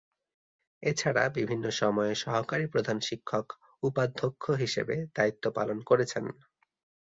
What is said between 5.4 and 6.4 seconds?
পালন করেছেন।